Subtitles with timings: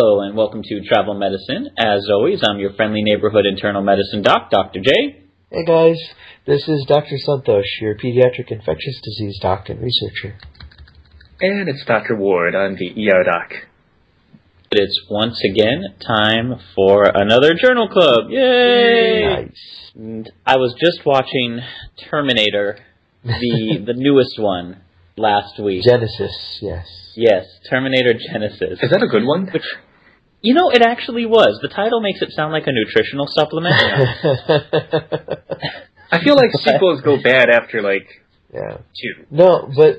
[0.00, 1.70] Hello and welcome to Travel Medicine.
[1.76, 4.78] As always, I'm your friendly neighborhood internal medicine doc, Dr.
[4.80, 5.24] J.
[5.50, 5.98] Hey guys,
[6.46, 7.16] this is Dr.
[7.26, 10.38] Santosh, your pediatric infectious disease doc and researcher.
[11.40, 12.14] And it's Dr.
[12.14, 12.54] Ward.
[12.54, 13.50] I'm the ER doc.
[14.70, 18.30] It's once again time for another journal club.
[18.30, 19.24] Yay!
[19.24, 19.90] Nice.
[19.96, 21.58] And I was just watching
[22.08, 22.78] Terminator,
[23.24, 24.80] the the newest one,
[25.16, 25.82] last week.
[25.84, 26.86] Genisys, yes.
[27.16, 28.80] yes, Terminator Genisys.
[28.80, 29.48] Is that a good one?
[29.52, 29.64] Which,
[30.40, 31.58] you know, it actually was.
[31.62, 33.74] The title makes it sound like a nutritional supplement.
[36.10, 38.06] I feel like sequels go bad after like
[38.52, 38.78] yeah.
[38.78, 39.26] two.
[39.30, 39.98] No, but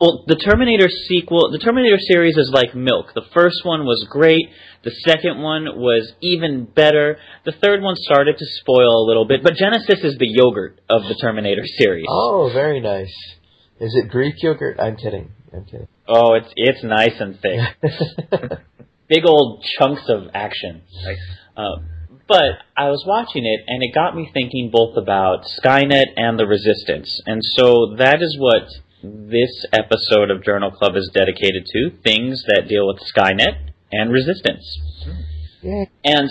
[0.00, 3.14] Well, the Terminator sequel, the Terminator series is like milk.
[3.14, 4.48] The first one was great.
[4.84, 7.18] The second one was even better.
[7.44, 11.02] The third one started to spoil a little bit, but Genisys is the yogurt of
[11.02, 12.06] the Terminator series.
[12.08, 13.12] oh, very nice.
[13.80, 14.78] Is it Greek yogurt?
[14.80, 15.32] I'm kidding.
[15.52, 15.88] I'm kidding.
[16.06, 18.60] Oh, it's it's nice and thick.
[19.08, 20.82] Big old chunks of action.
[21.04, 21.18] Nice.
[21.56, 21.88] Um,
[22.28, 26.46] but I was watching it, and it got me thinking both about Skynet and the
[26.46, 27.20] Resistance.
[27.26, 28.68] And so that is what
[29.02, 34.64] this episode of Journal Club is dedicated to things that deal with Skynet and Resistance.
[35.62, 35.84] yeah.
[36.04, 36.28] And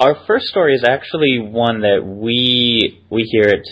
[0.00, 3.64] our first story is actually one that we we here at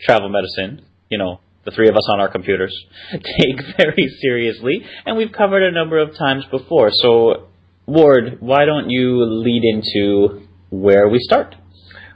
[0.00, 2.74] Travel Medicine, you know, the three of us on our computers,
[3.12, 6.90] take very seriously, and we've covered a number of times before.
[6.92, 7.48] So,
[7.88, 11.54] Ward, why don't you lead into where we start?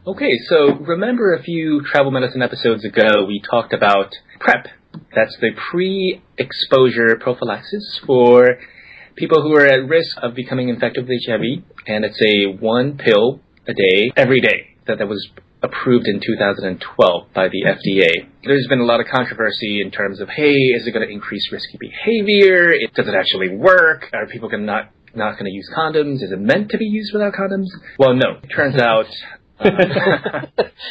[0.07, 4.67] Okay, so remember a few travel medicine episodes ago we talked about PrEP.
[5.17, 8.59] That's the pre-exposure prophylaxis for
[9.17, 13.41] people who are at risk of becoming infected with HIV, and it's a one pill
[13.67, 15.27] a day, every day, that that was
[15.63, 18.29] approved in 2012 by the FDA.
[18.45, 21.51] There's been a lot of controversy in terms of, hey, is it going to increase
[21.51, 22.73] risky behavior?
[22.73, 24.11] It, does it actually work?
[24.13, 26.23] Are people gonna not not going to use condoms?
[26.23, 27.67] Is it meant to be used without condoms?
[27.99, 28.39] Well, no.
[28.43, 29.07] It turns out.
[29.61, 29.69] uh,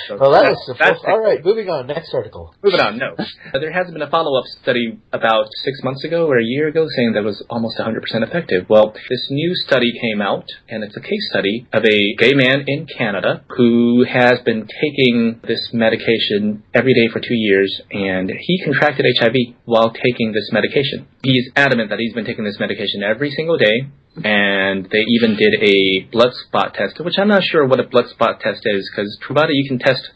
[0.07, 1.05] so Well, that that's- was the that's first.
[1.05, 1.87] All right, moving on.
[1.87, 2.55] Next article.
[2.63, 3.15] Moving on, no.
[3.17, 6.87] Uh, There has been a follow-up study about six months ago or a year ago
[6.95, 8.67] saying that it was almost 100% effective.
[8.69, 12.63] Well, this new study came out, and it's a case study of a gay man
[12.67, 18.63] in Canada who has been taking this medication every day for two years, and he
[18.63, 21.07] contracted HIV while taking this medication.
[21.23, 25.55] He's adamant that he's been taking this medication every single day, and they even did
[25.61, 29.17] a blood spot test, which I'm not sure what a blood spot test is, because
[29.25, 30.11] Truvada you can test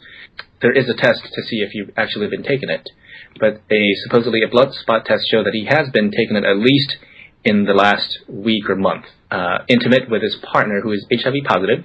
[0.62, 2.88] there is a test to see if you've actually been taking it.
[3.38, 6.56] But a supposedly a blood spot test showed that he has been taking it at
[6.56, 6.96] least
[7.44, 9.04] in the last week or month.
[9.30, 11.84] Uh, intimate with his partner who is HIV positive,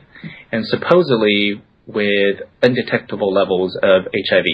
[0.52, 4.46] and supposedly with undetectable levels of HIV.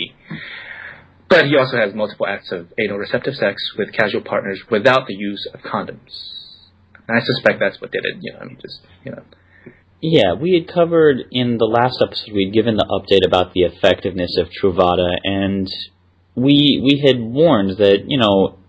[1.29, 5.15] But he also has multiple acts of anal receptive sex with casual partners without the
[5.15, 6.36] use of condoms.
[7.07, 8.17] And I suspect that's what did it.
[8.21, 9.23] You know, I mean, just you know.
[10.01, 14.37] Yeah, we had covered in the last episode, we'd given the update about the effectiveness
[14.37, 15.67] of Truvada, and
[16.35, 18.59] we we had warned that, you know,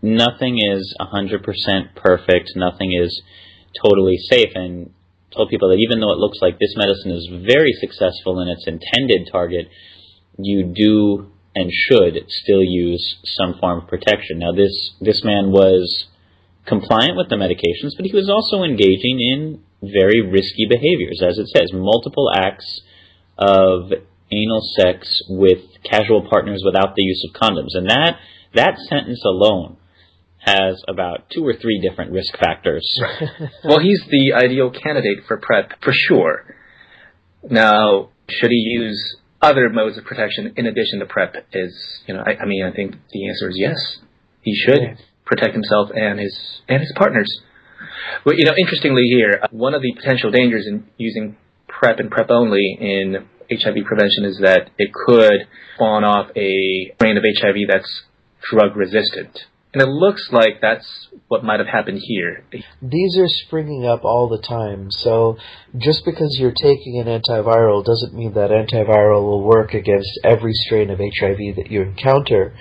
[0.00, 3.22] nothing is 100% perfect, nothing is
[3.82, 4.90] totally safe, and
[5.36, 8.66] told people that even though it looks like this medicine is very successful in its
[8.66, 9.68] intended target,
[10.38, 14.38] you do and should still use some form of protection.
[14.38, 16.06] Now, this, this man was
[16.68, 21.48] compliant with the medications, but he was also engaging in very risky behaviors, as it
[21.48, 22.82] says, multiple acts
[23.38, 23.92] of
[24.30, 27.74] anal sex with casual partners without the use of condoms.
[27.74, 28.16] And that,
[28.54, 29.76] that sentence alone
[30.38, 32.86] has about two or three different risk factors.
[33.64, 36.54] well, he's the ideal candidate for PrEP, for sure.
[37.42, 41.36] Now, should he use other modes of protection in addition to PrEP?
[41.52, 43.96] Is, you know, I, I mean, I think the answer is yes.
[44.42, 44.94] He should yeah.
[45.28, 46.34] Protect himself and his,
[46.68, 47.28] and his partners.
[48.24, 51.36] Well, you know, interestingly here, uh, one of the potential dangers in using
[51.68, 55.46] PrEP and PrEP only in HIV prevention is that it could
[55.76, 58.02] spawn off a strain of HIV that's
[58.50, 59.46] drug resistant.
[59.72, 62.42] And it looks like that's what might have happened here.
[62.80, 64.90] These are springing up all the time.
[64.90, 65.36] So
[65.76, 70.88] just because you're taking an antiviral doesn't mean that antiviral will work against every strain
[70.88, 72.54] of HIV that you encounter.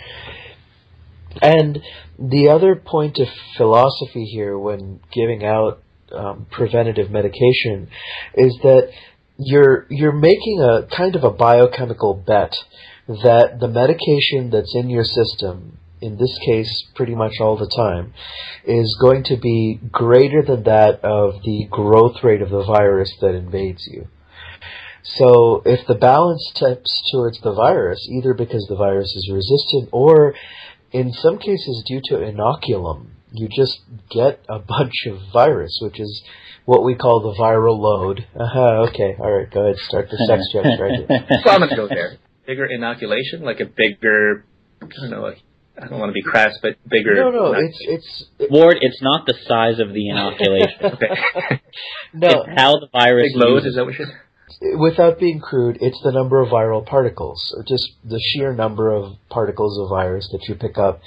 [1.41, 1.81] And
[2.17, 5.81] the other point of philosophy here when giving out
[6.11, 7.89] um, preventative medication
[8.33, 8.91] is that
[9.37, 12.55] you're you're making a kind of a biochemical bet
[13.07, 18.13] that the medication that's in your system in this case pretty much all the time
[18.65, 23.33] is going to be greater than that of the growth rate of the virus that
[23.33, 24.07] invades you.
[25.03, 30.35] So if the balance tips towards the virus, either because the virus is resistant or
[30.91, 33.79] in some cases due to inoculum, you just
[34.09, 36.23] get a bunch of virus, which is
[36.65, 38.25] what we call the viral load.
[38.37, 41.39] Uh-huh, okay, all right, go ahead, start the sex jokes right here.
[41.43, 42.17] so I'm going to go there.
[42.45, 44.45] Bigger inoculation, like a bigger,
[44.81, 45.33] I don't know,
[45.79, 47.15] I don't want to be crass, but bigger.
[47.15, 48.77] No, no, it's it's it, Ward.
[48.81, 50.79] It's not the size of the inoculation.
[50.81, 51.61] okay.
[52.13, 53.31] no, it's how the virus.
[53.33, 54.07] Big load, is that what you're
[54.79, 59.17] Without being crude, it's the number of viral particles, or just the sheer number of
[59.29, 61.01] particles of virus that you pick up.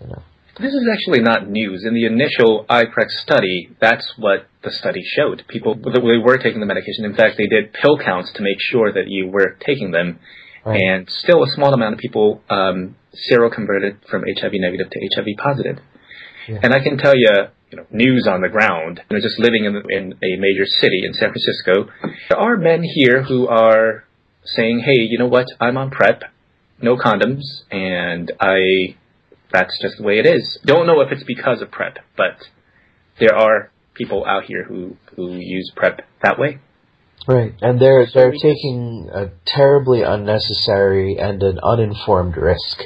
[0.00, 0.22] You know.
[0.58, 1.84] This is actually not news.
[1.84, 5.44] In the initial iPrEx study, that's what the study showed.
[5.48, 7.04] People they were taking the medication.
[7.04, 10.18] In fact, they did pill counts to make sure that you were taking them,
[10.64, 10.80] right.
[10.80, 12.96] and still a small amount of people um,
[13.30, 15.78] seroconverted from HIV negative to HIV positive.
[16.48, 16.60] Yeah.
[16.62, 17.28] And I can tell you,
[17.70, 19.00] you know, news on the ground.
[19.10, 21.90] You know, just living in, in a major city in San Francisco,
[22.30, 24.04] there are men here who are
[24.44, 25.46] saying, "Hey, you know what?
[25.60, 26.22] I'm on PrEP,
[26.80, 28.96] no condoms, and I
[29.52, 30.58] that's just the way it is.
[30.64, 32.36] Don't know if it's because of PrEP, but
[33.18, 36.58] there are people out here who who use PrEP that way.
[37.26, 42.84] Right, and they're they're taking a terribly unnecessary and an uninformed risk.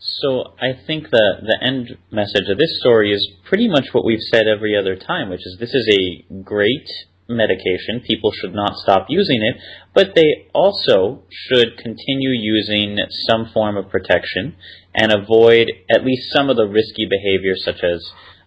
[0.00, 4.22] So I think the the end message of this story is pretty much what we've
[4.32, 6.88] said every other time, which is this is a great
[7.28, 8.00] medication.
[8.00, 9.60] People should not stop using it,
[9.94, 12.98] but they also should continue using
[13.28, 14.56] some form of protection
[14.94, 18.02] and avoid at least some of the risky behaviors such as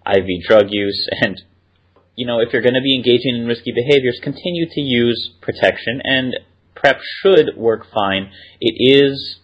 [0.07, 1.39] IV drug use and
[2.15, 5.99] you know, if you're going to be engaging in risky behaviors, continue to use protection
[6.03, 6.35] and
[6.75, 8.31] PrEP should work fine.
[8.61, 9.39] It is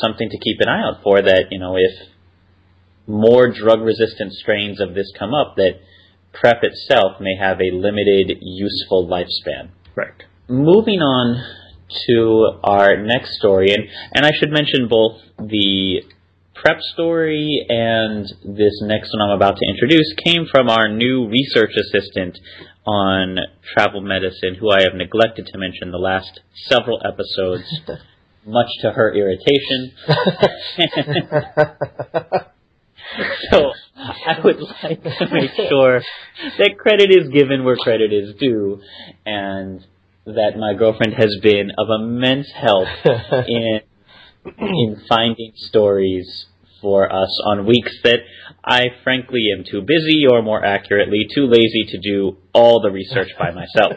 [0.00, 2.08] something to keep an eye out for that, you know, if
[3.06, 5.80] more drug resistant strains of this come up that
[6.32, 9.70] PrEP itself may have a limited useful lifespan.
[9.94, 10.24] Right.
[10.48, 11.42] Moving on
[12.06, 16.02] to our next story, and, and I should mention both the
[16.54, 21.72] PrEP story and this next one I'm about to introduce came from our new research
[21.76, 22.38] assistant
[22.86, 23.38] on
[23.74, 27.64] travel medicine, who I have neglected to mention the last several episodes,
[28.46, 29.92] much to her irritation.
[33.50, 36.02] so I would like to make sure
[36.58, 38.80] that credit is given where credit is due,
[39.24, 39.84] and
[40.26, 42.88] that my girlfriend has been of immense help
[43.48, 43.80] in
[44.58, 46.46] in finding stories
[46.80, 48.18] for us on weeks that
[48.62, 53.30] I frankly am too busy, or more accurately, too lazy to do all the research
[53.38, 53.92] by myself.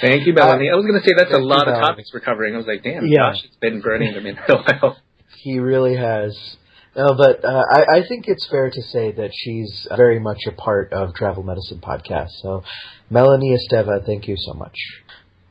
[0.00, 0.70] Thank you, Melanie.
[0.70, 2.54] I was going to say that's a lot of topics we're covering.
[2.54, 3.30] I was like, damn, yeah.
[3.30, 4.96] gosh, it's been burning them in a while.
[5.36, 6.56] He really has.
[6.96, 10.52] No, but uh, I, I think it's fair to say that she's very much a
[10.52, 12.30] part of Travel Medicine Podcast.
[12.40, 12.62] So,
[13.10, 14.76] Melanie Esteva, thank you so much.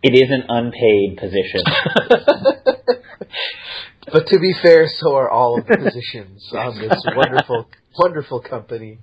[0.01, 1.61] It is an unpaid position.
[4.11, 8.99] but to be fair, so are all of the positions on this wonderful, wonderful company.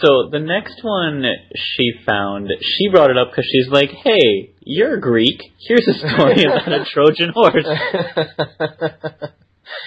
[0.00, 1.24] So the next one
[1.54, 5.40] she found, she brought it up because she's like, "Hey, you're Greek.
[5.68, 7.66] Here's a story about a Trojan horse."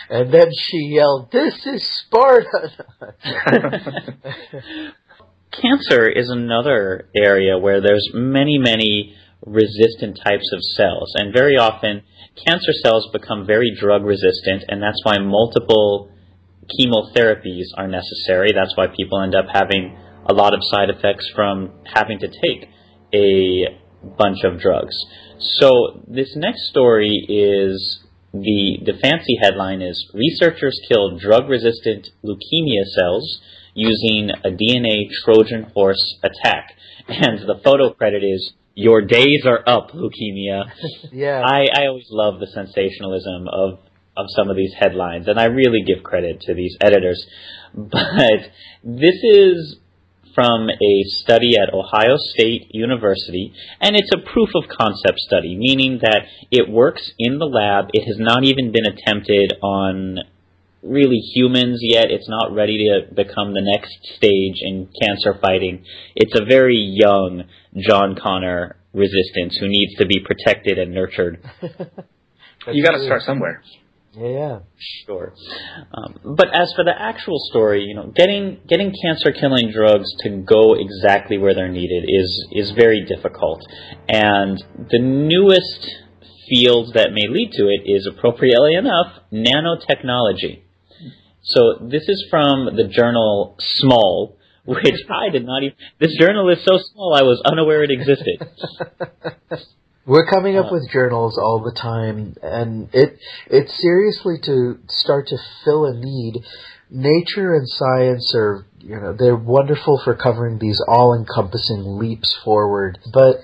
[0.10, 2.72] And then she yelled, This is Sparta!
[5.52, 11.14] Cancer is another area where there's many, many resistant types of cells.
[11.16, 12.04] And very often,
[12.46, 16.12] cancer cells become very drug resistant, and that's why multiple
[16.80, 18.52] chemotherapies are necessary.
[18.54, 22.70] That's why people end up having a lot of side effects from having to take
[23.14, 23.80] a
[24.18, 24.96] bunch of drugs.
[25.40, 32.84] So this next story is the the fancy headline is researchers kill drug resistant leukemia
[32.96, 33.42] cells
[33.74, 36.74] using a DNA Trojan horse attack.
[37.10, 40.70] And the photo credit is your days are up, leukemia.
[41.14, 41.42] yeah.
[41.42, 43.80] I, I always love the sensationalism of
[44.18, 47.26] of some of these headlines, and I really give credit to these editors.
[47.74, 48.52] But
[48.84, 49.78] this is
[50.34, 56.00] from a study at Ohio State University, and it's a proof of concept study, meaning
[56.02, 57.86] that it works in the lab.
[57.94, 60.20] It has not even been attempted on
[60.84, 62.12] really humans yet.
[62.12, 65.84] It's not ready to become the next stage in cancer fighting.
[66.16, 67.44] It's a very young
[67.76, 71.40] John Connor resistance who needs to be protected and nurtured.
[72.72, 73.64] you got to start somewhere.
[74.18, 74.60] Yeah, yeah.
[75.06, 75.34] Sure.
[75.94, 80.30] Um, but as for the actual story, you know, getting getting cancer killing drugs to
[80.30, 83.62] go exactly where they're needed is is very difficult.
[84.10, 84.58] And
[84.90, 85.88] the newest
[86.50, 90.62] field that may lead to it is appropriately enough nanotechnology.
[91.44, 95.78] So this is from the journal Small, which I did not even.
[96.00, 98.50] This journal is so small, I was unaware it existed.
[100.08, 105.28] We're coming up uh, with journals all the time, and it it's seriously to start
[105.28, 106.46] to fill a need.
[106.90, 113.42] Nature and science are, you know, they're wonderful for covering these all-encompassing leaps forward, but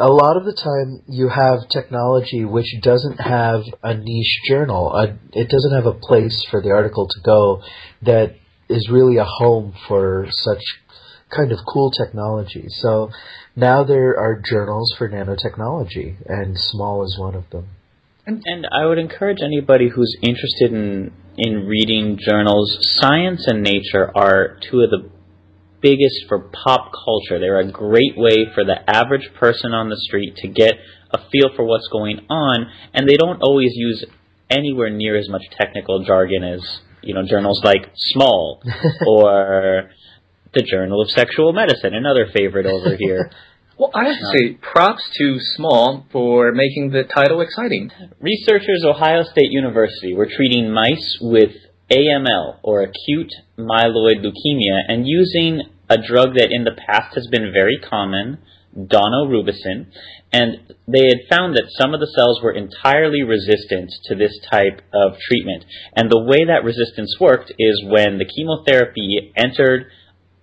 [0.00, 4.92] a lot of the time you have technology which doesn't have a niche journal.
[4.92, 7.62] A, it doesn't have a place for the article to go
[8.02, 8.34] that
[8.68, 10.62] is really a home for such
[11.34, 12.66] kind of cool technology.
[12.68, 13.10] So
[13.56, 17.68] now there are journals for nanotechnology, and Small is one of them.
[18.26, 22.76] And, and I would encourage anybody who's interested in in reading journals.
[23.00, 25.08] Science and Nature are two of the
[25.80, 27.38] biggest for pop culture.
[27.38, 30.74] They're a great way for the average person on the street to get
[31.10, 34.04] a feel for what's going on, and they don't always use
[34.50, 36.60] anywhere near as much technical jargon as
[37.02, 38.62] you know journals like Small
[39.06, 39.90] or
[40.54, 43.30] the Journal of Sexual Medicine, another favorite over here.
[43.80, 47.90] Well, I have to say, props to Small for making the title exciting.
[48.20, 51.52] Researchers at Ohio State University were treating mice with
[51.90, 57.54] AML, or acute myeloid leukemia, and using a drug that in the past has been
[57.54, 58.38] very common,
[58.76, 59.86] daunorubicin,
[60.32, 64.82] and they had found that some of the cells were entirely resistant to this type
[64.92, 65.64] of treatment.
[65.96, 69.86] And the way that resistance worked is when the chemotherapy entered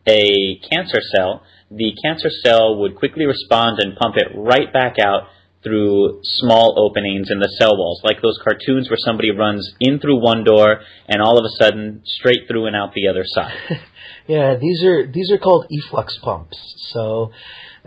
[0.08, 5.28] a cancer cell, the cancer cell would quickly respond and pump it right back out
[5.64, 10.22] through small openings in the cell walls, like those cartoons where somebody runs in through
[10.22, 13.54] one door and all of a sudden straight through and out the other side.
[14.28, 16.58] yeah, these are these are called efflux pumps.
[16.94, 17.32] So,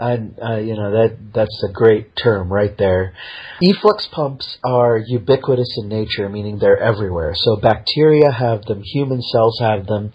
[0.00, 0.35] and
[0.66, 3.14] you know that that's a great term right there.
[3.62, 7.35] Efflux pumps are ubiquitous in nature, meaning they're everywhere.
[7.35, 10.12] So bacteria have them, human cells have them,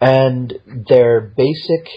[0.00, 0.52] and
[0.88, 1.88] their basic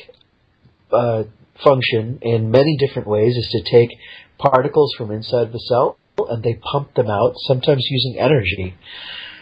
[0.92, 1.24] uh,
[1.64, 3.90] function in many different ways is to take
[4.38, 5.98] particles from inside the cell
[6.30, 8.76] and they pump them out, sometimes using energy.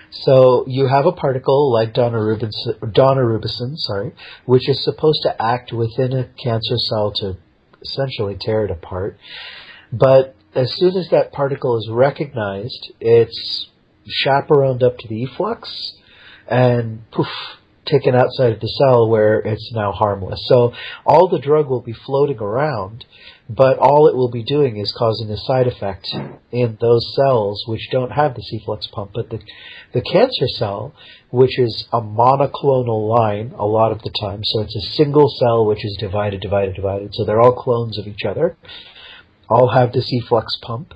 [0.10, 4.14] So you have a particle like daunorubicin, sorry,
[4.46, 7.38] which is supposed to act within a cancer cell to
[7.84, 9.18] essentially tear it apart.
[9.92, 13.70] But as soon as that particle is recognized, it's
[14.08, 15.94] chaperoned up to the efflux,
[16.48, 17.28] and poof,
[17.86, 20.40] taken outside of the cell where it's now harmless.
[20.48, 20.74] So
[21.06, 23.06] all the drug will be floating around,
[23.50, 26.08] but all it will be doing is causing a side effect
[26.52, 29.12] in those cells which don't have the efflux pump.
[29.14, 29.40] But the,
[29.94, 30.94] the cancer cell,
[31.30, 35.66] which is a monoclonal line a lot of the time, so it's a single cell
[35.66, 38.58] which is divided, divided, divided, so they're all clones of each other,
[39.50, 40.94] all have this efflux pump,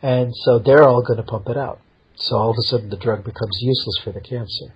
[0.00, 1.80] and so they're all going to pump it out.
[2.16, 4.74] So all of a sudden the drug becomes useless for the cancer.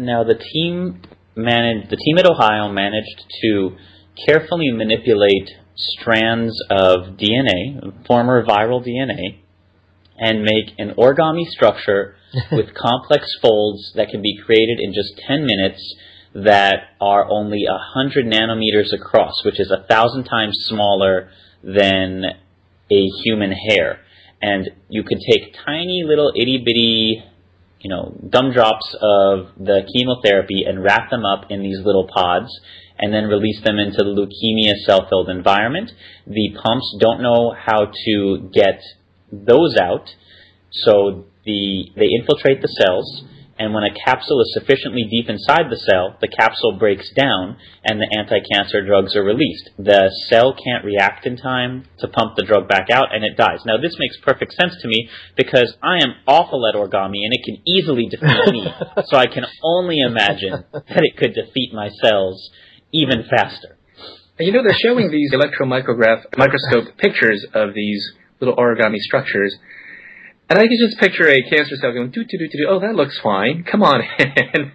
[0.00, 1.02] Now the team
[1.36, 3.76] managed the team at Ohio managed to
[4.26, 9.40] carefully manipulate strands of DNA, former viral DNA,
[10.16, 12.16] and make an origami structure
[12.50, 15.94] with complex folds that can be created in just 10 minutes
[16.34, 21.28] that are only 100 nanometers across, which is a thousand times smaller
[21.62, 22.24] than
[22.90, 24.00] a human hair.
[24.40, 27.22] And you could take tiny little itty bitty
[27.80, 32.48] you know, gumdrops of the chemotherapy and wrap them up in these little pods
[32.98, 35.90] and then release them into the leukemia cell-filled environment.
[36.26, 38.80] The pumps don't know how to get
[39.32, 40.10] those out,
[40.70, 43.24] so the they infiltrate the cells
[43.60, 48.00] And when a capsule is sufficiently deep inside the cell, the capsule breaks down and
[48.00, 49.68] the anti-cancer drugs are released.
[49.76, 53.60] The cell can't react in time to pump the drug back out and it dies.
[53.66, 57.44] Now this makes perfect sense to me because I am awful at origami and it
[57.44, 58.64] can easily defeat me.
[59.04, 62.50] so I can only imagine that it could defeat my cells
[62.94, 63.76] even faster.
[64.38, 69.54] And you know, they're showing these electromicrograph microscope pictures of these little origami structures.
[70.50, 72.96] And I can just picture a cancer cell going, doo, doo, doo, doo, oh, that
[72.96, 73.62] looks fine.
[73.70, 74.72] Come on in.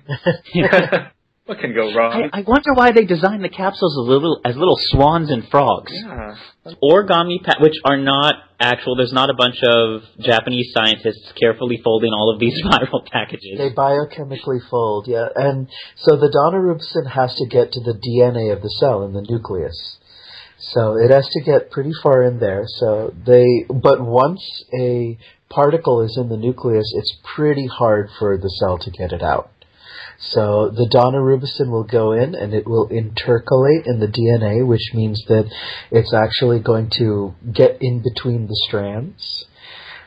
[1.46, 2.30] what can go wrong?
[2.32, 5.92] I, I wonder why they designed the capsules as little as little swans and frogs.
[5.94, 6.36] Yeah.
[6.82, 8.96] Origami, pa- which are not actual.
[8.96, 13.58] There's not a bunch of Japanese scientists carefully folding all of these viral packages.
[13.58, 15.28] They biochemically fold, yeah.
[15.36, 15.68] And
[15.98, 19.98] so the daunorubicin has to get to the DNA of the cell in the nucleus.
[20.58, 22.64] So it has to get pretty far in there.
[22.66, 24.42] So they, but once
[24.74, 25.18] a
[25.50, 29.52] particle is in the nucleus, it's pretty hard for the cell to get it out.
[30.18, 35.24] So the daunorubicin will go in and it will intercalate in the DNA, which means
[35.28, 35.52] that
[35.92, 39.46] it's actually going to get in between the strands,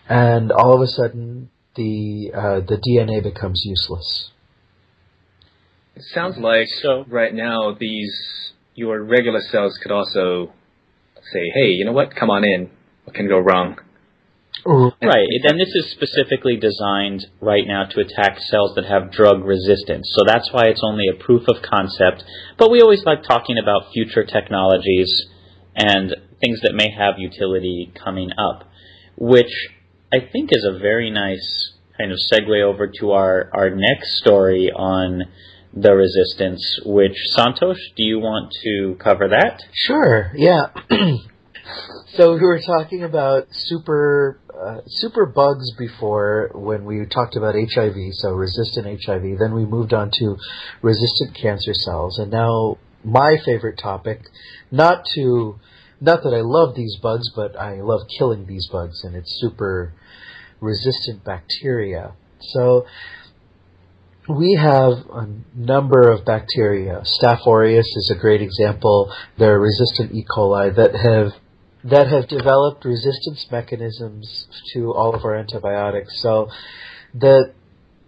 [0.08, 4.30] and all of a sudden the uh, the DNA becomes useless.
[5.94, 10.52] It sounds like So- right now these your regular cells could also
[11.32, 12.14] say, "Hey, you know what?
[12.14, 12.70] Come on in.
[13.04, 13.78] What can go wrong?"
[14.66, 14.92] Oh.
[15.02, 20.10] Right, and this is specifically designed right now to attack cells that have drug resistance.
[20.14, 22.24] So that's why it's only a proof of concept.
[22.58, 25.26] But we always like talking about future technologies
[25.74, 28.68] and things that may have utility coming up,
[29.16, 29.52] which
[30.12, 34.70] I think is a very nice kind of segue over to our, our next story
[34.74, 35.24] on
[35.74, 39.62] the resistance, which Santosh, do you want to cover that?
[39.72, 40.68] Sure, yeah.
[42.16, 47.96] so we were talking about super uh, super bugs before when we talked about HIV,
[48.12, 49.38] so resistant HIV.
[49.38, 50.36] Then we moved on to
[50.82, 54.22] resistant cancer cells, and now my favorite topic,
[54.70, 55.58] not to
[56.00, 59.92] not that I love these bugs, but I love killing these bugs, and it's super
[60.60, 62.12] resistant bacteria.
[62.40, 62.86] So
[64.28, 67.02] we have a number of bacteria.
[67.04, 69.12] Staph aureus is a great example.
[69.38, 70.24] There are resistant E.
[70.28, 71.32] coli that have
[71.84, 76.20] that have developed resistance mechanisms to all of our antibiotics.
[76.20, 76.50] So
[77.14, 77.52] that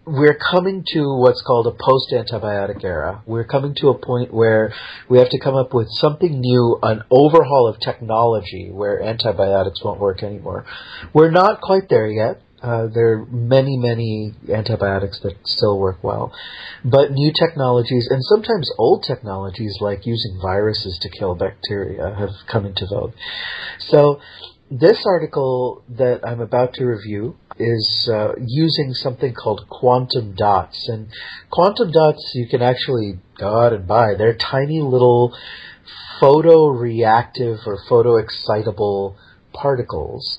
[0.06, 3.22] we're coming to what's called a post-antibiotic era.
[3.26, 4.74] We're coming to a point where
[5.08, 10.00] we have to come up with something new, an overhaul of technology where antibiotics won't
[10.00, 10.64] work anymore.
[11.12, 12.42] We're not quite there yet.
[12.62, 16.32] Uh, there are many, many antibiotics that still work well.
[16.84, 22.66] But new technologies, and sometimes old technologies like using viruses to kill bacteria, have come
[22.66, 23.14] into vogue.
[23.78, 24.20] So,
[24.70, 30.88] this article that I'm about to review is uh, using something called quantum dots.
[30.88, 31.08] And
[31.50, 34.14] quantum dots you can actually go out and buy.
[34.16, 35.36] They're tiny little
[36.20, 39.16] photoreactive or photoexcitable
[39.52, 40.38] particles.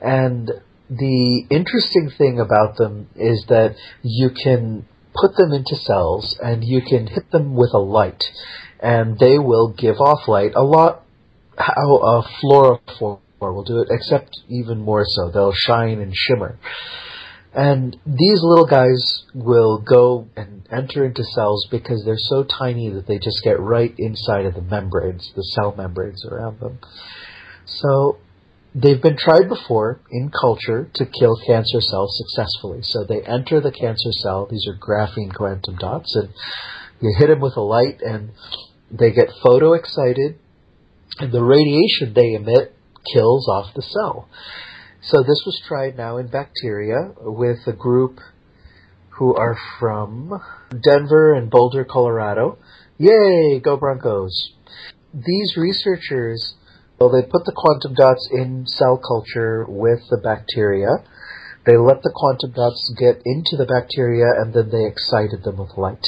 [0.00, 0.52] And
[0.90, 6.82] the interesting thing about them is that you can put them into cells and you
[6.82, 8.22] can hit them with a light
[8.80, 11.04] and they will give off light a lot
[11.56, 16.58] how a fluorophore will do it except even more so they'll shine and shimmer.
[17.52, 23.06] And these little guys will go and enter into cells because they're so tiny that
[23.06, 26.80] they just get right inside of the membranes the cell membranes around them.
[27.64, 28.18] So
[28.74, 32.80] they've been tried before in culture to kill cancer cells successfully.
[32.82, 34.46] So they enter the cancer cell.
[34.50, 36.30] These are graphene quantum dots, and
[37.00, 38.32] you hit them with a light, and
[38.90, 40.36] they get photoexcited,
[41.18, 42.74] and the radiation they emit
[43.12, 44.28] kills off the cell.
[45.02, 48.20] So this was tried now in bacteria with a group
[49.10, 50.40] who are from
[50.82, 52.58] Denver and Boulder, Colorado.
[52.98, 54.52] Yay, go Broncos!
[55.12, 56.54] These researchers
[56.98, 60.88] well, they put the quantum dots in cell culture with the bacteria.
[61.66, 65.76] They let the quantum dots get into the bacteria and then they excited them with
[65.76, 66.06] light.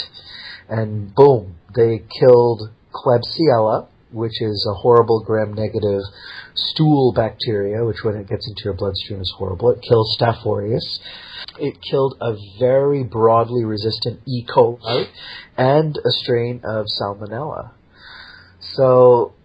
[0.69, 6.03] And boom, they killed Klebsiella, which is a horrible gram negative
[6.55, 9.71] stool bacteria, which when it gets into your bloodstream is horrible.
[9.71, 11.01] It kills Staph aureus.
[11.59, 14.45] It killed a very broadly resistant E.
[14.47, 15.09] coli
[15.57, 17.73] and a strain of Salmonella.
[18.61, 19.36] So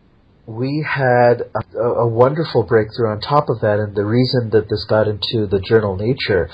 [0.58, 4.86] we had a, a, wonderful breakthrough on top of that, and the reason that this
[4.86, 6.50] got into the journal Nature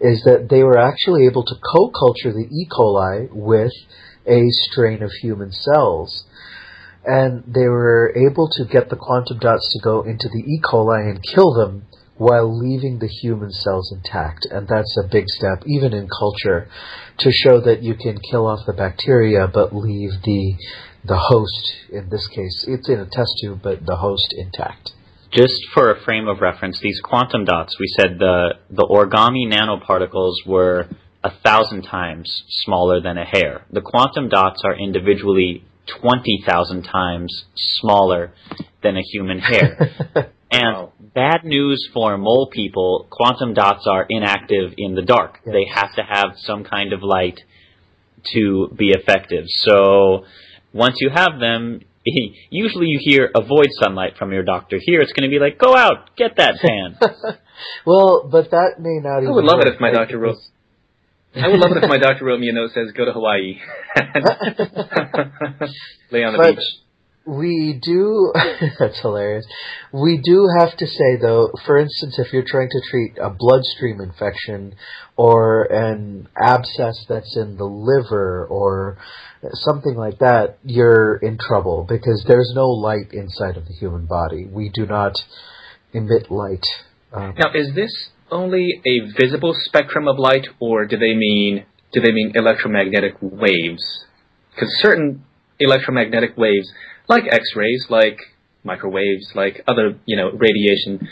[0.00, 2.66] is that they were actually able to co-culture the E.
[2.70, 3.72] coli with
[4.26, 6.24] a strain of human cells.
[7.04, 10.60] And they were able to get the quantum dots to go into the E.
[10.62, 11.86] coli and kill them
[12.16, 14.46] while leaving the human cells intact.
[14.50, 16.68] And that's a big step, even in culture,
[17.18, 20.56] to show that you can kill off the bacteria but leave the
[21.04, 24.92] the host, in this case, it's in a test tube, but the host intact.
[25.32, 30.46] Just for a frame of reference, these quantum dots, we said the, the origami nanoparticles
[30.46, 30.88] were
[31.24, 33.64] a thousand times smaller than a hair.
[33.70, 35.64] The quantum dots are individually
[36.00, 38.32] 20,000 times smaller
[38.82, 39.90] than a human hair.
[40.50, 40.92] and wow.
[41.00, 45.40] bad news for mole people, quantum dots are inactive in the dark.
[45.44, 45.54] Yes.
[45.54, 47.40] They have to have some kind of light
[48.34, 49.44] to be effective.
[49.48, 50.24] So
[50.72, 51.80] once you have them,
[52.50, 54.78] usually you hear avoid sunlight from your doctor.
[54.80, 56.98] Here it's going to be like, go out, get that tan.
[57.86, 59.26] well, but that may not.
[59.26, 60.36] I would love it if my doctor wrote.
[61.34, 63.12] I would love it if my doctor wrote me a note that says, "Go to
[63.12, 63.58] Hawaii,
[66.10, 66.64] lay on the but, beach."
[67.24, 68.32] We do,
[68.78, 69.46] that's hilarious.
[69.92, 74.00] We do have to say though, for instance, if you're trying to treat a bloodstream
[74.00, 74.74] infection
[75.16, 78.98] or an abscess that's in the liver or
[79.52, 84.46] something like that, you're in trouble because there's no light inside of the human body.
[84.46, 85.14] We do not
[85.92, 86.66] emit light.
[87.12, 92.00] Um, now, is this only a visible spectrum of light or do they mean, do
[92.00, 94.06] they mean electromagnetic waves?
[94.54, 95.24] Because certain
[95.60, 96.72] electromagnetic waves
[97.08, 98.18] like X-rays, like
[98.64, 101.08] microwaves, like other you know radiation,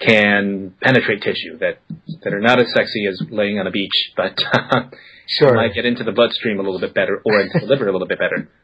[0.00, 1.78] can penetrate tissue that
[2.22, 4.82] that are not as sexy as laying on a beach, but uh,
[5.26, 5.54] sure.
[5.54, 8.08] might get into the bloodstream a little bit better or into the liver a little
[8.08, 8.48] bit better.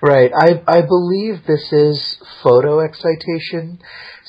[0.00, 0.30] Right.
[0.34, 3.80] I I believe this is photo excitation.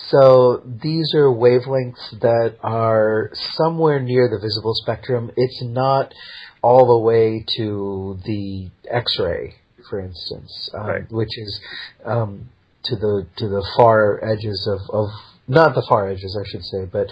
[0.09, 5.31] So these are wavelengths that are somewhere near the visible spectrum.
[5.37, 6.13] It's not
[6.61, 9.55] all the way to the X-ray
[9.89, 11.11] for instance, um, right.
[11.11, 11.59] which is
[12.05, 12.49] um,
[12.83, 15.09] to the to the far edges of, of
[15.47, 17.07] not the far edges, I should say, but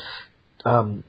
[0.65, 1.03] um,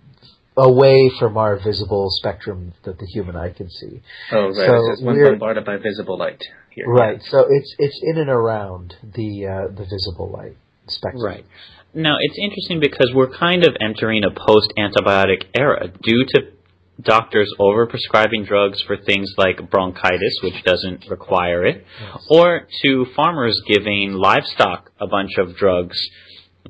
[0.56, 4.00] away from our visible spectrum that the human eye can see.
[4.32, 4.54] Oh, right.
[4.54, 6.86] So it's we're bombarded by visible light here.
[6.86, 7.20] Right.
[7.22, 10.56] So it's it's in and around the uh, the visible light
[10.88, 11.22] spectrum.
[11.22, 11.46] Right.
[11.94, 16.57] Now it's interesting because we're kind of entering a post antibiotic era due to
[17.00, 22.26] doctors overprescribing drugs for things like bronchitis, which doesn't require it, yes.
[22.28, 25.98] or to farmers giving livestock a bunch of drugs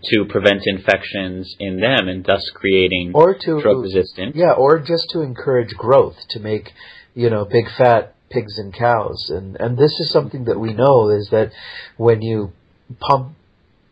[0.04, 4.32] to prevent infections in them and thus creating or to, drug resistance.
[4.36, 6.72] Yeah, or just to encourage growth, to make,
[7.14, 9.30] you know, big fat pigs and cows.
[9.30, 11.52] And, and this is something that we know is that
[11.96, 12.52] when you
[13.00, 13.34] pump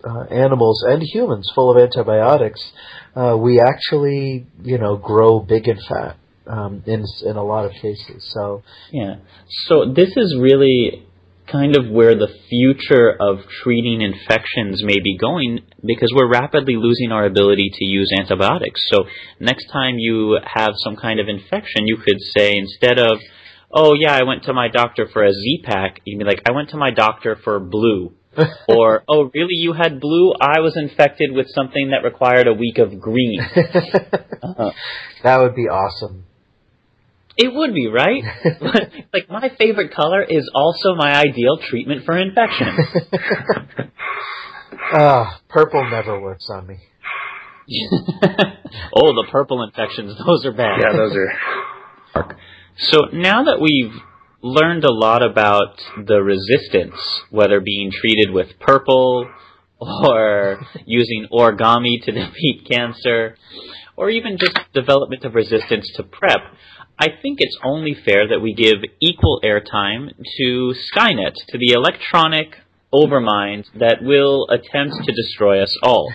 [0.04, 2.72] uh, animals and humans full of antibiotics,
[3.16, 7.72] uh, we actually, you know, grow big and fat um, in in a lot of
[7.72, 8.24] cases.
[8.34, 9.16] So yeah,
[9.66, 11.06] so this is really
[11.50, 17.12] kind of where the future of treating infections may be going because we're rapidly losing
[17.12, 18.82] our ability to use antibiotics.
[18.88, 19.04] So
[19.38, 23.18] next time you have some kind of infection, you could say instead of
[23.72, 26.00] oh yeah, I went to my doctor for a Z pack.
[26.04, 28.14] you can be like, I went to my doctor for blue.
[28.68, 30.34] or, oh, really, you had blue?
[30.38, 33.40] I was infected with something that required a week of green.
[33.56, 34.72] uh-huh.
[35.22, 36.25] That would be awesome.
[37.36, 38.22] It would be, right?
[39.12, 42.68] like my favorite color is also my ideal treatment for infection.
[44.88, 46.76] Ah, uh, purple never works on me.
[48.94, 50.78] oh, the purple infections, those are bad.
[50.80, 51.12] Yeah, those
[52.14, 52.36] are.
[52.78, 53.92] So now that we've
[54.42, 56.94] learned a lot about the resistance,
[57.30, 59.28] whether being treated with purple
[59.80, 63.36] or using origami to defeat cancer,
[63.96, 66.40] or even just development of resistance to PrEP,
[66.98, 72.56] I think it's only fair that we give equal airtime to Skynet, to the electronic
[72.92, 76.12] overmind that will attempt to destroy us all.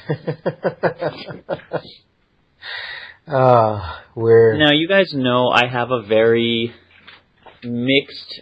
[3.27, 6.73] uh, we're now you guys know I have a very
[7.63, 8.41] mixed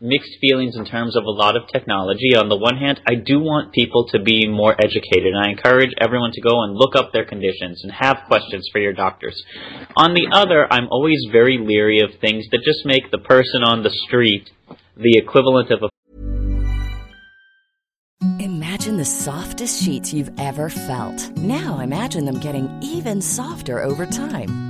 [0.00, 2.34] mixed feelings in terms of a lot of technology.
[2.34, 5.90] On the one hand, I do want people to be more educated, and I encourage
[6.00, 9.42] everyone to go and look up their conditions and have questions for your doctors.
[9.96, 13.82] On the other, I'm always very leery of things that just make the person on
[13.82, 14.50] the street
[14.96, 15.88] the equivalent of a
[18.38, 21.36] Imagine the softest sheets you've ever felt.
[21.36, 24.69] Now imagine them getting even softer over time.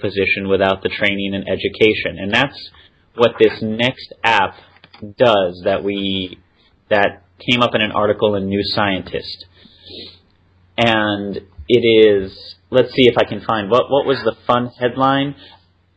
[0.00, 2.70] Physician without the training and education, and that's
[3.14, 4.54] what this next app
[5.18, 5.62] does.
[5.64, 6.38] That we
[6.88, 9.46] that came up in an article in New Scientist,
[10.76, 12.56] and it is.
[12.72, 15.34] Let's see if I can find what what was the fun headline.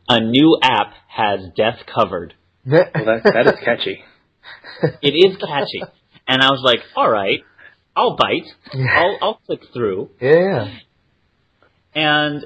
[0.08, 2.34] A new app has death covered.
[2.66, 4.02] Well, that, that is catchy.
[5.00, 5.82] It is catchy,
[6.28, 7.40] and I was like, all right,
[7.96, 8.44] I'll bite.
[8.74, 10.10] I'll I'll click through.
[10.20, 10.76] Yeah.
[11.94, 12.44] and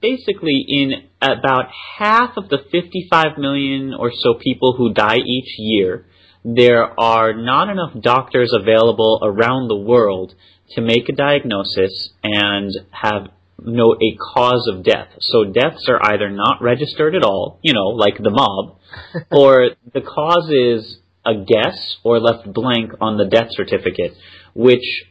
[0.00, 1.66] basically in about
[1.98, 6.06] half of the 55 million or so people who die each year,
[6.44, 10.34] there are not enough doctors available around the world
[10.70, 13.28] to make a diagnosis and have
[13.62, 15.08] know a cause of death.
[15.20, 18.78] So deaths are either not registered at all, you know, like the mob,
[19.30, 24.14] or the cause is a guess or left blank on the death certificate,
[24.54, 25.04] which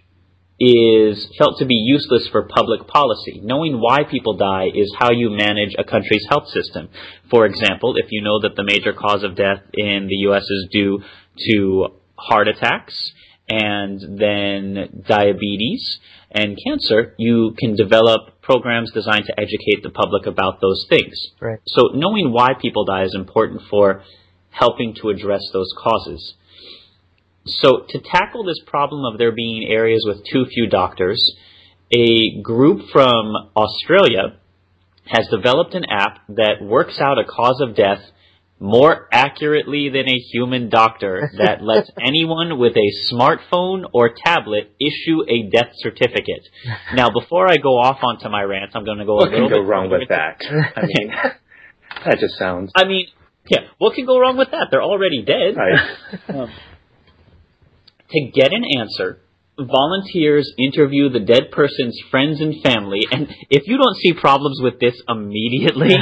[0.60, 3.40] is felt to be useless for public policy.
[3.44, 6.90] Knowing why people die is how you manage a country's health system.
[7.30, 10.44] For example, if you know that the major cause of death in the U.S.
[10.44, 11.02] is due
[11.52, 13.14] to heart attacks
[13.48, 16.00] and then diabetes
[16.32, 21.30] and cancer, you can develop programs designed to educate the public about those things.
[21.40, 21.60] Right.
[21.66, 24.04] So knowing why people die is important for
[24.52, 26.34] helping to address those causes.
[27.46, 31.36] So, to tackle this problem of there being areas with too few doctors,
[31.92, 34.38] a group from Australia
[35.06, 38.02] has developed an app that works out a cause of death
[38.60, 45.24] more accurately than a human doctor that lets anyone with a smartphone or tablet issue
[45.28, 46.48] a death certificate.
[46.94, 49.44] Now, before I go off onto my rant, I'm going to go What a can
[49.44, 50.42] little go bit wrong with that?
[50.76, 51.12] I mean,
[52.06, 52.72] that just sounds.
[52.76, 53.08] I mean,
[53.48, 54.68] yeah, what can go wrong with that?
[54.70, 55.56] They're already dead.
[55.56, 56.30] Right.
[56.30, 56.52] Um,
[58.12, 59.22] to get an answer,
[59.60, 64.80] volunteers interview the dead person's friends and family, and if you don't see problems with
[64.80, 65.96] this immediately,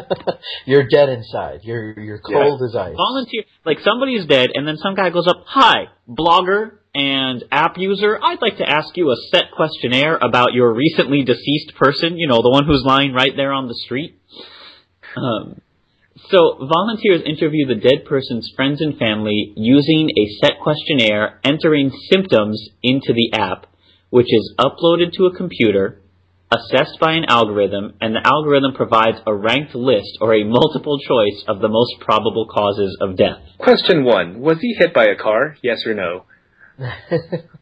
[0.66, 1.60] you're dead inside.
[1.62, 2.94] You're you're cold as ice.
[2.96, 8.18] volunteer like somebody's dead, and then some guy goes up, "Hi, blogger and app user,
[8.22, 12.16] I'd like to ask you a set questionnaire about your recently deceased person.
[12.16, 14.20] You know, the one who's lying right there on the street."
[15.16, 15.60] Um,
[16.30, 22.68] so volunteers interview the dead person's friends and family using a set questionnaire, entering symptoms
[22.82, 23.66] into the app,
[24.10, 26.00] which is uploaded to a computer,
[26.52, 31.44] assessed by an algorithm, and the algorithm provides a ranked list or a multiple choice
[31.48, 33.40] of the most probable causes of death.
[33.58, 35.56] Question one: Was he hit by a car?
[35.62, 36.24] Yes or no?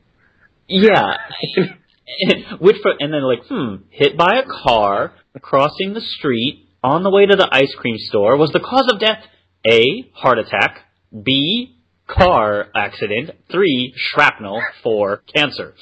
[0.72, 1.16] Yeah.
[2.60, 7.10] Which for, and then like, hmm, hit by a car, crossing the street, on the
[7.10, 9.24] way to the ice cream store, was the cause of death
[9.66, 10.80] A, heart attack,
[11.22, 15.74] B, car accident, 3, shrapnel, 4, cancer.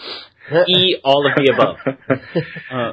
[0.68, 1.76] E, all of the above.
[2.72, 2.92] Uh,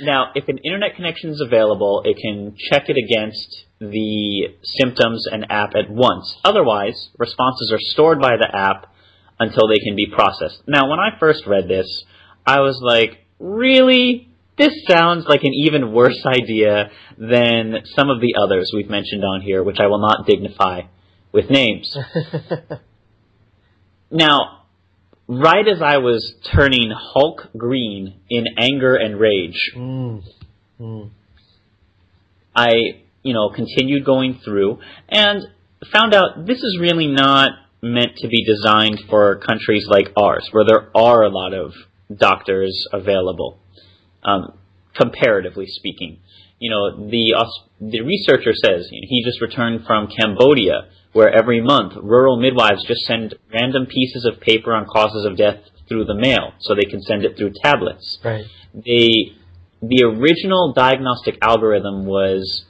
[0.00, 5.50] now, if an internet connection is available, it can check it against the symptoms and
[5.50, 6.36] app at once.
[6.44, 8.92] Otherwise, responses are stored by the app
[9.38, 10.62] until they can be processed.
[10.66, 12.04] Now, when I first read this,
[12.46, 14.28] I was like, really?
[14.58, 19.42] This sounds like an even worse idea than some of the others we've mentioned on
[19.42, 20.82] here, which I will not dignify
[21.32, 21.96] with names.
[24.10, 24.62] Now,
[25.26, 30.22] right as I was turning Hulk green in anger and rage, Mm.
[30.80, 31.10] Mm.
[32.54, 32.72] I,
[33.22, 35.42] you know, continued going through and
[35.92, 37.50] found out this is really not
[37.82, 41.74] meant to be designed for countries like ours, where there are a lot of
[42.14, 43.58] doctors available,
[44.26, 44.58] um,
[44.94, 46.18] comparatively speaking.
[46.58, 47.34] You know, the
[47.80, 52.84] the researcher says you know, he just returned from Cambodia, where every month rural midwives
[52.86, 56.88] just send random pieces of paper on causes of death through the mail, so they
[56.90, 58.44] can send it through tablets Right.
[58.74, 59.36] they
[59.82, 62.64] the original diagnostic algorithm was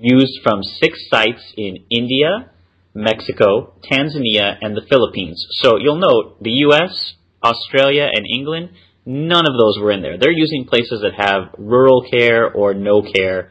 [0.00, 2.50] used from six sites in India,
[2.94, 5.46] Mexico, Tanzania, and the Philippines.
[5.60, 8.70] So you'll note the U.S., Australia, and England.
[9.08, 10.18] None of those were in there.
[10.18, 13.50] They're using places that have rural care or no care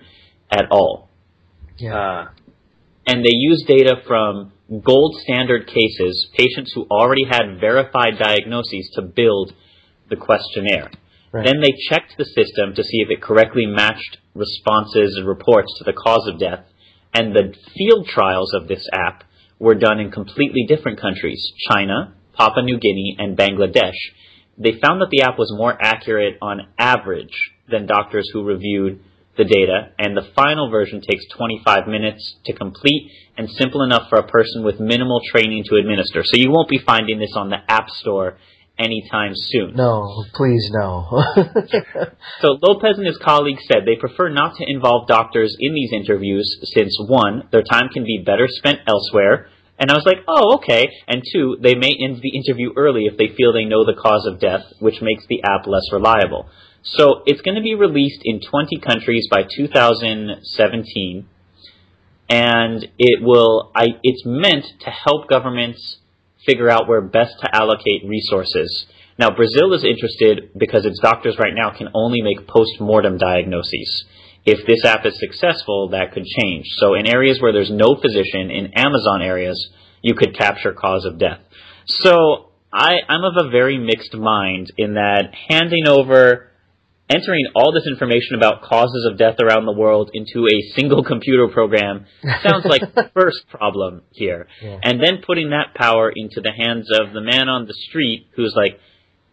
[0.52, 1.10] at all.
[1.78, 1.98] Yeah.
[1.98, 2.28] Uh,
[3.08, 4.52] And they use data from
[4.84, 9.54] gold standard cases, patients who already had verified diagnoses to build
[10.10, 10.92] the questionnaire.
[11.32, 11.46] Right.
[11.46, 15.86] Then they checked the system to see if it correctly matched responses and reports to
[15.86, 16.66] the cause of death.
[17.14, 19.24] And the field trials of this app
[19.58, 21.42] were done in completely different countries
[21.72, 23.98] China, Papua New Guinea, and Bangladesh.
[24.58, 29.00] They found that the app was more accurate on average than doctors who reviewed
[29.38, 34.18] the data, and the final version takes 25 minutes to complete and simple enough for
[34.18, 36.24] a person with minimal training to administer.
[36.24, 38.38] So you won't be finding this on the App Store
[38.80, 39.76] anytime soon.
[39.76, 41.08] No, please no.
[42.42, 46.58] so Lopez and his colleagues said they prefer not to involve doctors in these interviews
[46.64, 50.90] since one, their time can be better spent elsewhere, and I was like, oh, okay.
[51.08, 54.26] And two, they may end the interview early if they feel they know the cause
[54.26, 56.50] of death, which makes the app less reliable.
[56.82, 61.28] So it's going to be released in 20 countries by 2017,
[62.30, 63.72] and it will.
[63.76, 65.98] I, it's meant to help governments
[66.46, 68.86] figure out where best to allocate resources.
[69.20, 74.06] Now, Brazil is interested because its doctors right now can only make post-mortem diagnoses.
[74.48, 76.66] If this app is successful, that could change.
[76.78, 79.70] So in areas where there's no physician, in Amazon areas,
[80.02, 81.40] you could capture cause of death.
[81.86, 86.48] So I, I'm of a very mixed mind in that handing over
[87.10, 91.48] entering all this information about causes of death around the world into a single computer
[91.48, 92.06] program
[92.44, 94.48] sounds like the first problem here.
[94.62, 94.80] Yeah.
[94.84, 98.54] And then putting that power into the hands of the man on the street who's
[98.56, 98.80] like,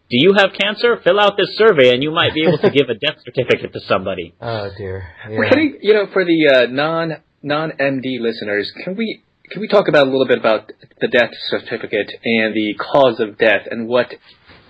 [0.09, 0.99] do you have cancer?
[1.03, 3.79] Fill out this survey and you might be able to give a death certificate to
[3.87, 4.33] somebody.
[4.39, 5.07] Oh dear.
[5.29, 5.39] Yeah.
[5.39, 9.87] We, you know, for the uh, non non MD listeners, can we can we talk
[9.87, 14.13] about a little bit about the death certificate and the cause of death and what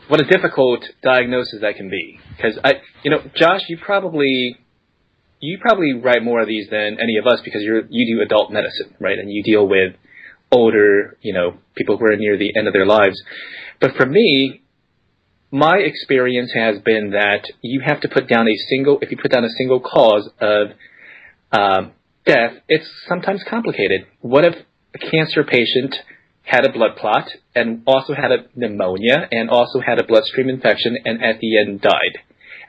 [0.08, 2.20] what a difficult diagnosis that can be.
[2.36, 4.58] Because I, you know, Josh, you probably
[5.40, 8.52] you probably write more of these than any of us because you're you do adult
[8.52, 9.18] medicine, right?
[9.18, 9.96] And you deal with
[10.52, 13.22] older, you know, people who are near the end of their lives.
[13.80, 14.62] But for me,
[15.52, 19.00] my experience has been that you have to put down a single.
[19.02, 20.68] If you put down a single cause of
[21.52, 21.92] um,
[22.26, 24.08] death, it's sometimes complicated.
[24.22, 24.56] What if
[24.94, 25.96] a cancer patient
[26.44, 30.96] had a blood clot and also had a pneumonia and also had a bloodstream infection
[31.04, 32.20] and at the end died.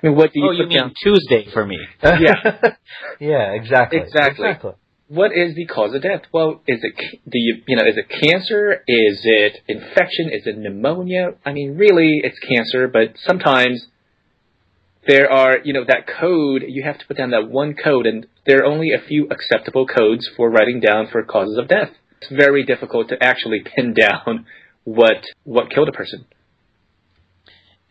[0.03, 0.95] I mean, what do you oh, you mean down?
[1.03, 1.79] Tuesday for me?
[2.03, 2.61] yeah,
[3.21, 4.49] yeah, exactly, exactly.
[4.49, 4.73] Exactly.
[5.09, 6.23] What is the cause of death?
[6.33, 8.83] Well, is it you you know is it cancer?
[8.87, 10.31] Is it infection?
[10.31, 11.35] Is it pneumonia?
[11.45, 13.87] I mean, really, it's cancer, but sometimes
[15.07, 18.27] there are you know that code you have to put down that one code, and
[18.47, 21.91] there are only a few acceptable codes for writing down for causes of death
[22.21, 24.47] it's very difficult to actually pin down
[24.85, 26.27] what what killed a person.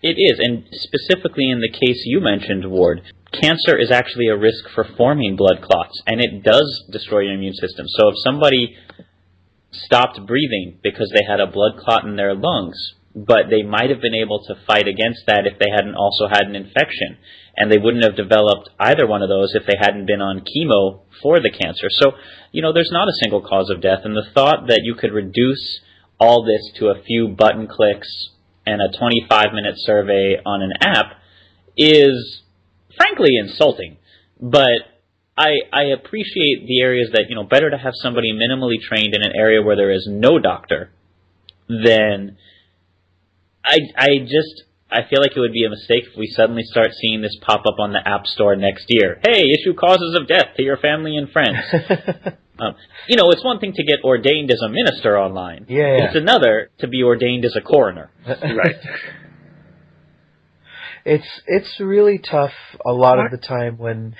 [0.02, 3.02] It is, and specifically in the case you mentioned, Ward,
[3.42, 7.54] cancer is actually a risk for forming blood clots, and it does destroy your immune
[7.54, 7.86] system.
[7.88, 8.76] So if somebody
[9.72, 14.02] stopped breathing because they had a blood clot in their lungs, but they might have
[14.02, 17.18] been able to fight against that if they hadn't also had an infection.
[17.56, 21.04] And they wouldn't have developed either one of those if they hadn't been on chemo
[21.24, 21.88] for the cancer.
[21.90, 22.12] So,
[22.52, 24.00] you know, there's not a single cause of death.
[24.04, 25.80] And the thought that you could reduce
[26.20, 28.32] all this to a few button clicks
[28.66, 31.22] and a 25 minute survey on an app
[31.78, 32.42] is
[32.98, 33.98] frankly insulting.
[34.40, 34.82] But
[35.38, 39.22] I, I appreciate the areas that, you know, better to have somebody minimally trained in
[39.22, 40.92] an area where there is no doctor
[41.68, 42.38] than
[43.66, 46.90] I I just I feel like it would be a mistake if we suddenly start
[47.02, 49.20] seeing this pop up on the App Store next year.
[49.24, 51.58] Hey, issue causes of death to your family and friends.
[52.60, 52.76] um,
[53.08, 55.66] you know, it's one thing to get ordained as a minister online.
[55.68, 56.06] Yeah, yeah.
[56.06, 58.12] It's another to be ordained as a coroner.
[58.28, 58.76] right.
[61.06, 62.54] It's it's really tough
[62.86, 64.16] a lot of the time when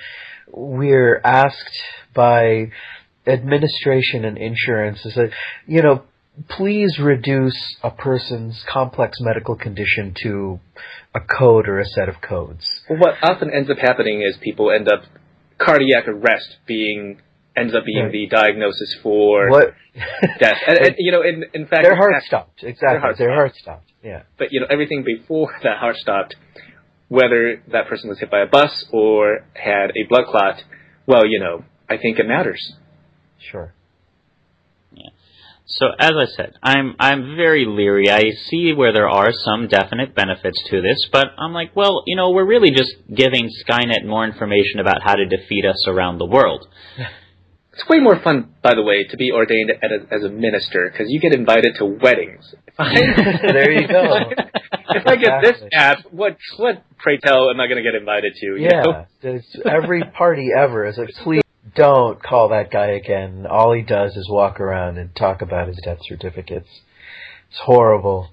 [0.48, 1.82] we're asked
[2.14, 2.70] by
[3.26, 5.30] administration and insurance is that
[5.66, 6.04] you know
[6.48, 10.60] please reduce a person's complex medical condition to
[11.14, 12.64] a code or a set of codes.
[12.88, 15.02] What often ends up happening is people end up
[15.58, 17.20] cardiac arrest being
[17.56, 19.74] ends up being the diagnosis for what?
[20.38, 20.58] death.
[20.66, 22.62] And, and, you know, in in fact, their heart stopped.
[22.62, 23.90] Exactly, their heart, their heart stopped.
[24.02, 24.22] Yeah.
[24.38, 26.36] But you know, everything before that heart stopped,
[27.08, 30.62] whether that person was hit by a bus or had a blood clot,
[31.06, 32.74] well, you know, I think it matters.
[33.38, 33.72] Sure.
[34.92, 35.10] Yeah.
[35.66, 38.10] So as I said, I'm I'm very leery.
[38.10, 42.16] I see where there are some definite benefits to this, but I'm like, well, you
[42.16, 46.26] know, we're really just giving Skynet more information about how to defeat us around the
[46.26, 46.66] world.
[47.76, 51.08] It's way more fun, by the way, to be ordained a, as a minister because
[51.10, 52.54] you get invited to weddings.
[52.78, 54.30] there you go.
[54.88, 58.34] if I get this app, what what pray tell am I going to get invited
[58.34, 58.56] to?
[58.58, 59.40] yeah, know?
[59.70, 61.42] every party ever is like, please
[61.74, 63.46] don't call that guy again.
[63.46, 66.68] All he does is walk around and talk about his death certificates.
[67.50, 68.30] It's horrible.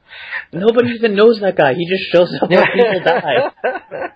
[0.53, 1.73] Nobody even knows that guy.
[1.73, 4.09] He just shows up when people die.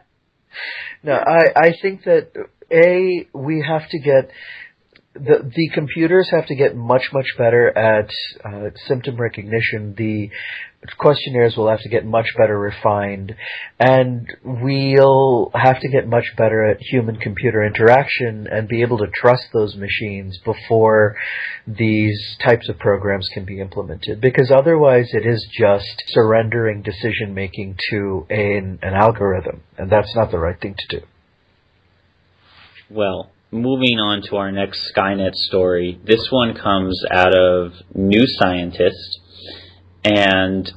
[1.03, 2.31] No, I I think that
[2.71, 4.31] a we have to get
[5.19, 8.09] the the computers have to get much much better at
[8.43, 9.95] uh, symptom recognition.
[9.97, 10.29] The
[10.97, 13.35] questionnaires will have to get much better refined,
[13.79, 19.07] and we'll have to get much better at human computer interaction and be able to
[19.13, 21.17] trust those machines before
[21.67, 24.21] these types of programs can be implemented.
[24.21, 30.31] Because otherwise, it is just surrendering decision making to an, an algorithm, and that's not
[30.31, 31.05] the right thing to do.
[32.89, 35.99] Well, moving on to our next Skynet story.
[36.05, 39.19] This one comes out of New Scientist,
[40.03, 40.71] and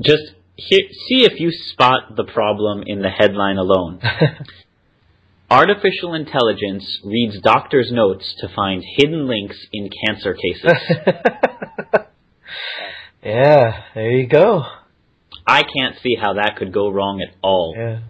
[0.00, 0.22] just
[0.58, 4.00] see if you spot the problem in the headline alone.
[5.50, 10.72] Artificial intelligence reads doctor's notes to find hidden links in cancer cases.
[13.22, 14.64] yeah, there you go.
[15.46, 17.74] I can't see how that could go wrong at all.
[17.76, 18.00] Yeah.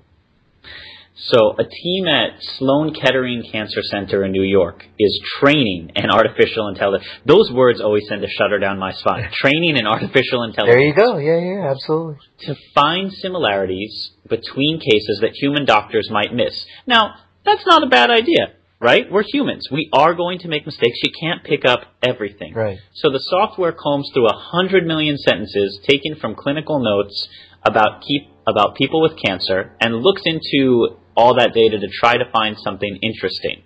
[1.25, 6.67] So, a team at Sloan Kettering Cancer Center in New York is training an artificial
[6.67, 7.09] intelligence.
[7.25, 9.31] Those words always send a shudder down my spine.
[9.33, 10.75] training an artificial intelligence.
[10.75, 11.19] There you go.
[11.19, 12.17] Yeah, yeah, absolutely.
[12.41, 16.67] To find similarities between cases that human doctors might miss.
[16.89, 17.15] Now,
[17.45, 19.07] that's not a bad idea, right?
[19.09, 19.69] We're humans.
[19.71, 20.99] We are going to make mistakes.
[21.05, 22.53] You can't pick up everything.
[22.53, 22.79] Right.
[22.95, 27.29] So the software combs through a hundred million sentences taken from clinical notes
[27.65, 32.25] about keep about people with cancer and looks into all that data to try to
[32.33, 33.63] find something interesting.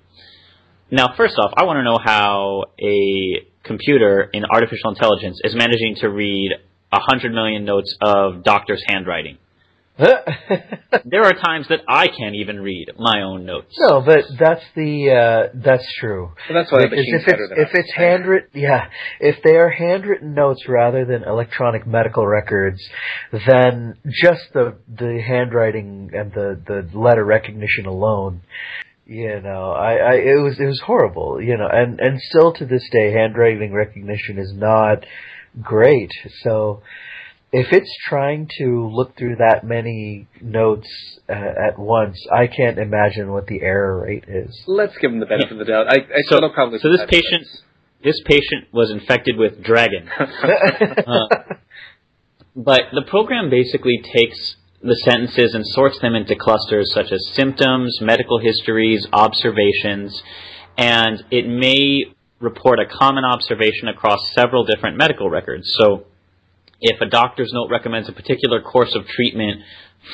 [0.91, 5.97] Now, first off, I want to know how a computer in artificial intelligence is managing
[6.01, 6.53] to read
[6.91, 9.39] 100 million notes of doctor's handwriting.
[11.05, 13.75] there are times that I can't even read my own notes.
[13.79, 16.33] No, but that's the uh, that's true.
[16.49, 18.89] Well, that's why the machine's if it's, if it's handwritten, yeah,
[19.21, 22.81] if they are handwritten notes rather than electronic medical records,
[23.47, 28.43] then just the the handwriting and the the letter recognition alone
[29.07, 32.67] you know, I, I it was it was horrible, you know, and and still to
[32.67, 35.05] this day, handwriting recognition is not
[35.63, 36.11] great.
[36.43, 36.83] So,
[37.53, 40.89] if it's trying to look through that many notes
[41.29, 44.65] uh, at once, I can't imagine what the error rate is.
[44.67, 45.61] Let's give him the benefit yeah.
[45.61, 45.87] of the doubt.
[45.89, 46.81] I, I so, probably.
[46.81, 47.47] So this patient,
[48.03, 50.09] this patient was infected with dragon.
[50.19, 51.55] uh,
[52.57, 57.99] but the program basically takes the sentences and sorts them into clusters such as symptoms,
[58.01, 60.21] medical histories, observations,
[60.77, 65.73] and it may report a common observation across several different medical records.
[65.79, 66.07] So
[66.81, 69.63] if a doctor's note recommends a particular course of treatment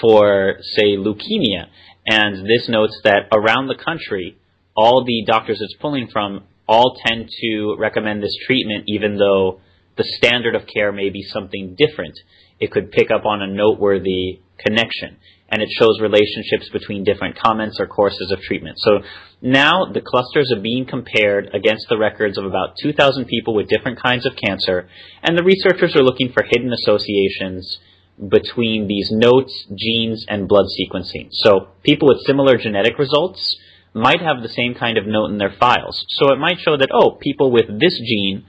[0.00, 1.66] for, say, leukemia,
[2.06, 4.36] and this notes that around the country,
[4.74, 9.60] all the doctors it's pulling from all tend to recommend this treatment, even though
[9.96, 12.14] the standard of care may be something different.
[12.58, 15.16] It could pick up on a noteworthy connection,
[15.53, 18.78] and it shows relationships between different comments or courses of treatment.
[18.78, 19.00] So
[19.42, 24.03] now the clusters are being compared against the records of about 2,000 people with different
[24.03, 24.88] kinds of cancer,
[25.22, 27.78] and the researchers are looking for hidden associations
[28.28, 31.28] between these notes, genes, and blood sequencing.
[31.32, 33.59] So people with similar genetic results
[33.92, 36.07] might have the same kind of note in their files.
[36.09, 38.46] So it might show that, oh, people with this gene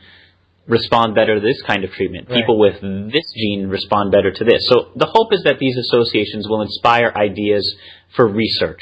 [0.67, 2.29] respond better to this kind of treatment.
[2.29, 2.39] Right.
[2.39, 4.67] People with this gene respond better to this.
[4.67, 7.75] So the hope is that these associations will inspire ideas
[8.15, 8.81] for research.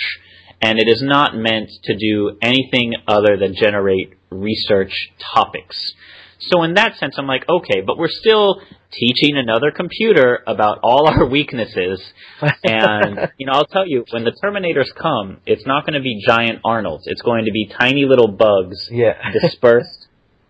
[0.61, 4.93] And it is not meant to do anything other than generate research
[5.33, 5.93] topics.
[6.49, 8.61] So in that sense, I'm like, okay, but we're still
[8.91, 12.01] teaching another computer about all our weaknesses.
[12.63, 16.21] and, you know, I'll tell you, when the Terminators come, it's not going to be
[16.25, 17.03] giant Arnolds.
[17.05, 19.31] It's going to be tiny little bugs yeah.
[19.31, 20.00] dispersed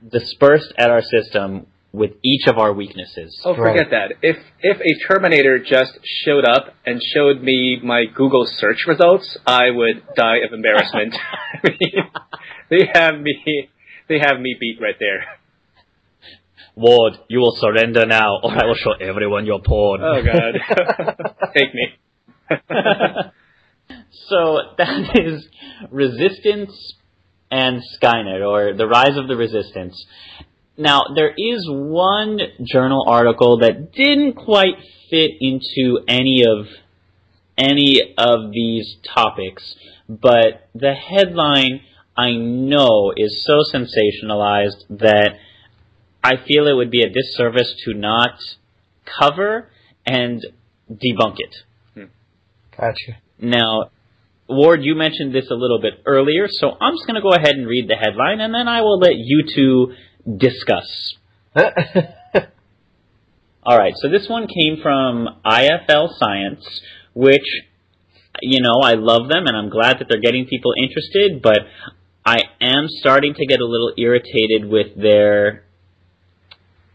[0.10, 3.40] dispersed at our system with each of our weaknesses.
[3.44, 4.10] Oh, forget right.
[4.10, 4.12] that.
[4.22, 9.70] If if a Terminator just showed up and showed me my Google search results, I
[9.70, 11.16] would die of embarrassment.
[11.54, 12.04] I mean,
[12.70, 13.70] they have me
[14.08, 15.26] they have me beat right there.
[16.76, 20.02] Ward, you will surrender now, or I will show everyone your porn.
[20.02, 21.98] Oh God, take me.
[24.30, 25.46] so that is
[25.92, 26.96] resistance
[27.52, 30.06] and Skynet, or The Rise of the Resistance.
[30.78, 34.76] Now, there is one journal article that didn't quite
[35.10, 36.68] fit into any of
[37.58, 39.76] any of these topics,
[40.08, 41.82] but the headline
[42.18, 45.36] I know is so sensationalized that
[46.24, 48.40] I feel it would be a disservice to not
[49.06, 49.70] cover
[50.06, 50.46] and
[50.90, 51.56] debunk it.
[51.94, 52.04] Hmm.
[52.76, 53.18] Gotcha.
[53.40, 53.92] Now,
[54.52, 57.56] Ward, you mentioned this a little bit earlier, so I'm just going to go ahead
[57.56, 59.94] and read the headline, and then I will let you two
[60.38, 61.16] discuss.
[63.64, 66.82] All right, so this one came from IFL Science,
[67.14, 67.46] which
[68.42, 71.60] you know, I love them and I'm glad that they're getting people interested, but
[72.26, 75.66] I am starting to get a little irritated with their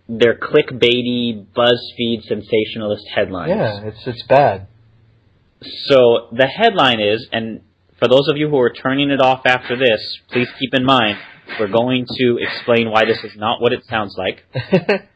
[0.08, 3.50] their clickbaity, BuzzFeed sensationalist headlines.
[3.50, 4.68] Yeah, it's it's bad.
[5.62, 7.62] So the headline is, and
[7.98, 11.18] for those of you who are turning it off after this, please keep in mind
[11.58, 14.44] we're going to explain why this is not what it sounds like.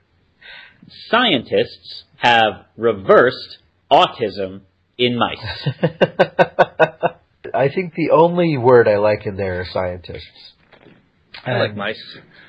[1.08, 3.58] Scientists have reversed
[3.90, 4.62] autism
[4.96, 5.68] in mice.
[7.54, 10.52] I think the only word I like in there are scientists.
[11.44, 12.02] I like mice.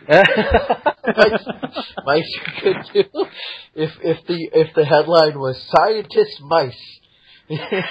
[0.07, 0.25] mice,
[2.05, 3.25] mice are good too.
[3.73, 6.99] If if the if the headline was scientists mice.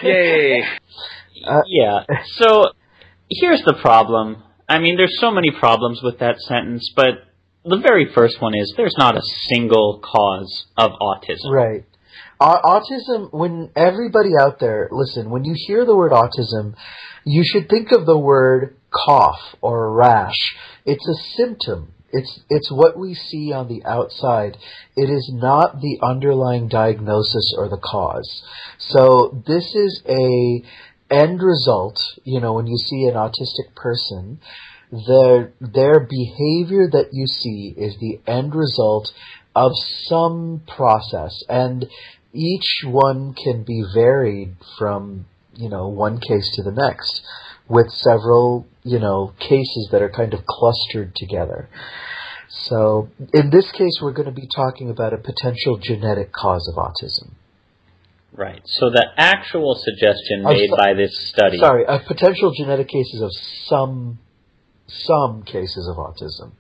[0.03, 0.65] Yay!
[1.43, 2.01] Uh, yeah.
[2.37, 2.73] So
[3.31, 4.43] here's the problem.
[4.69, 7.25] I mean, there's so many problems with that sentence, but
[7.65, 11.51] the very first one is there's not a single cause of autism.
[11.51, 11.85] Right.
[12.41, 16.75] Autism, when everybody out there, listen, when you hear the word autism,
[17.25, 20.55] you should think of the word cough or rash.
[20.87, 21.93] It's a symptom.
[22.13, 24.57] It's, it's what we see on the outside.
[24.97, 28.43] It is not the underlying diagnosis or the cause.
[28.79, 30.63] So this is a
[31.11, 34.41] end result, you know, when you see an autistic person,
[34.91, 39.13] their their behavior that you see is the end result
[39.55, 39.73] of
[40.07, 41.87] some process and
[42.33, 47.23] each one can be varied from you know one case to the next
[47.71, 51.68] with several you know cases that are kind of clustered together
[52.49, 56.75] so in this case we're going to be talking about a potential genetic cause of
[56.77, 57.31] autism
[58.33, 58.62] Right.
[58.64, 61.59] So the actual suggestion made so- by this study.
[61.59, 63.31] sorry uh, potential genetic cases of
[63.66, 64.18] some
[64.87, 66.53] some cases of autism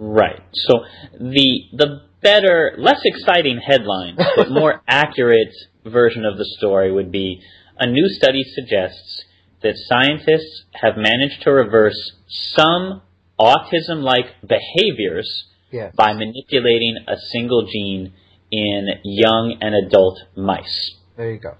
[0.00, 0.42] Right.
[0.52, 0.84] So
[1.18, 5.52] the the better, less exciting headline, but more accurate
[5.84, 7.40] version of the story would be
[7.78, 9.24] a new study suggests
[9.62, 13.02] that scientists have managed to reverse some
[13.38, 18.12] autism-like behaviors yeah by manipulating a single gene
[18.50, 20.92] in young and adult mice.
[21.16, 21.54] there you go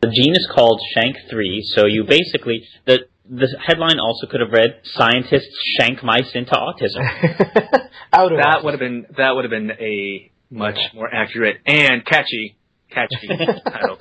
[0.00, 4.80] The gene is called Shank3, so you basically the the headline also could have read
[4.84, 7.02] scientists shank mice into autism.
[8.12, 8.64] out of That autism.
[8.64, 12.56] would have been that would have been a much more accurate and catchy
[12.90, 13.26] catchy
[13.74, 13.98] title.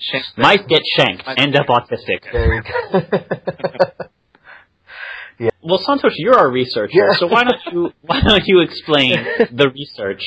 [0.00, 2.24] Shank- Mice get shanked, end up autistic.
[2.32, 2.62] You.
[5.62, 7.14] Well, Santosh, you're our researcher, Yeah.
[7.14, 9.12] so why don't you why don't you explain
[9.52, 10.22] the research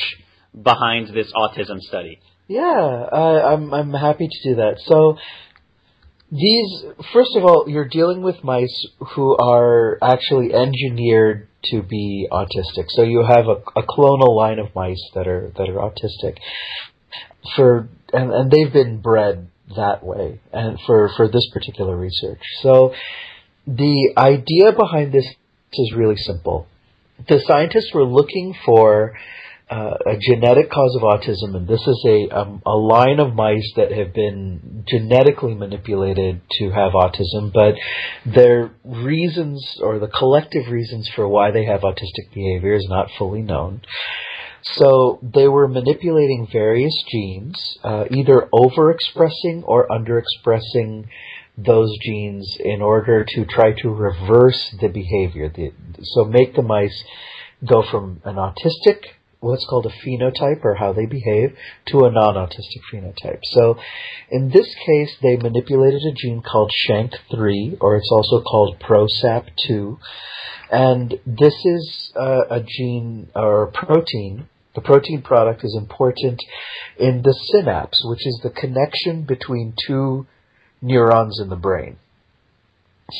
[0.60, 2.20] behind this autism study?
[2.48, 4.74] yeah, I, I'm I'm happy to do that.
[4.84, 5.16] So
[6.32, 12.86] these, first of all, you're dealing with mice who are actually engineered to be autistic.
[12.88, 16.38] So you have a, a clonal line of mice that are that are autistic.
[17.56, 22.42] For and, and they've been bred that way, and for for this particular research.
[22.62, 22.94] So
[23.66, 25.26] the idea behind this
[25.72, 26.66] is really simple.
[27.28, 29.16] The scientists were looking for
[29.70, 33.72] uh, a genetic cause of autism, and this is a um, a line of mice
[33.76, 37.74] that have been genetically manipulated to have autism, but
[38.26, 43.40] their reasons or the collective reasons for why they have autistic behavior is not fully
[43.40, 43.80] known.
[44.64, 51.06] So they were manipulating various genes, uh, either overexpressing or underexpressing
[51.56, 55.48] those genes in order to try to reverse the behavior.
[55.50, 57.04] The, so make the mice
[57.64, 59.04] go from an autistic,
[59.40, 61.56] what's called a phenotype or how they behave,
[61.86, 63.40] to a non-autistic phenotype.
[63.42, 63.78] So
[64.30, 69.98] in this case, they manipulated a gene called SHANK3, or it's also called PROSAP2.
[70.72, 74.48] And this is uh, a gene or a protein.
[74.74, 76.40] The protein product is important
[76.98, 80.26] in the synapse, which is the connection between two
[80.82, 81.96] neurons in the brain.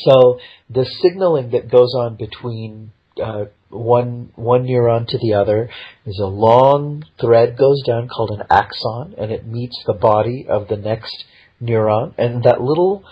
[0.05, 0.39] So
[0.69, 2.91] the signaling that goes on between
[3.23, 5.69] uh, one one neuron to the other
[6.05, 10.67] is a long thread goes down called an axon, and it meets the body of
[10.67, 11.25] the next
[11.61, 13.03] neuron, and that little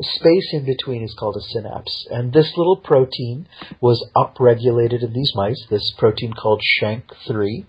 [0.00, 2.06] space in between is called a synapse.
[2.10, 3.48] And this little protein
[3.80, 5.66] was upregulated in these mice.
[5.70, 7.64] This protein called SHANK3,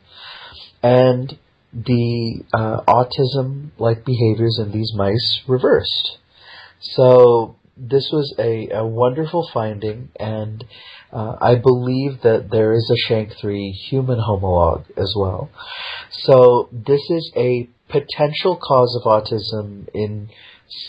[0.84, 1.38] and
[1.74, 6.18] the uh, autism-like behaviors in these mice reversed.
[6.80, 10.64] So this was a, a wonderful finding, and
[11.12, 15.50] uh, I believe that there is a SHANK3 human homologue as well.
[16.12, 20.30] So this is a potential cause of autism in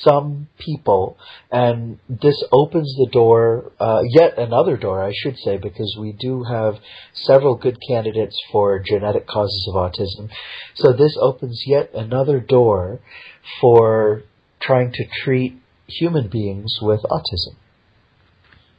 [0.03, 1.17] some people,
[1.51, 6.45] and this opens the door, uh, yet another door, I should say, because we do
[6.45, 6.77] have
[7.15, 10.31] several good candidates for genetic causes of autism.
[10.75, 13.01] So this opens yet another door
[13.61, 14.23] for
[14.61, 17.57] trying to treat human beings with autism.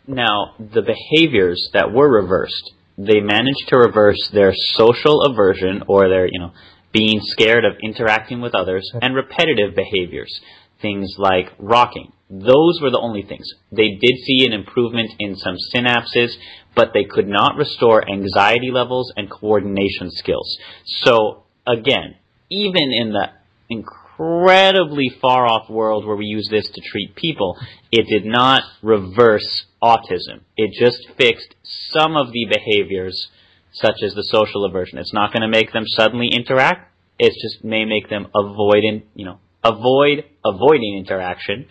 [0.07, 6.25] Now, the behaviors that were reversed, they managed to reverse their social aversion or their,
[6.25, 6.51] you know,
[6.91, 10.41] being scared of interacting with others and repetitive behaviors,
[10.81, 12.11] things like rocking.
[12.29, 13.45] Those were the only things.
[13.71, 16.31] They did see an improvement in some synapses,
[16.75, 20.57] but they could not restore anxiety levels and coordination skills.
[20.85, 22.15] So, again,
[22.49, 23.31] even in the
[23.69, 27.57] incredibly far off world where we use this to treat people,
[27.91, 30.41] it did not reverse autism.
[30.55, 33.27] It just fixed some of the behaviors,
[33.73, 34.99] such as the social aversion.
[34.99, 36.93] It's not going to make them suddenly interact.
[37.19, 41.67] It just may make them avoidant, you know, avoid avoiding interaction,